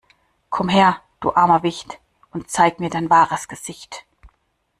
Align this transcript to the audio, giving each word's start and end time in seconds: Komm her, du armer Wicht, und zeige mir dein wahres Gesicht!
Komm 0.49 0.69
her, 0.69 0.99
du 1.19 1.31
armer 1.35 1.61
Wicht, 1.61 1.99
und 2.31 2.49
zeige 2.49 2.77
mir 2.81 2.89
dein 2.89 3.11
wahres 3.11 3.47
Gesicht! 3.47 4.03